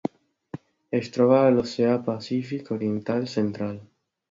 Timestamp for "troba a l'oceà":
1.17-1.93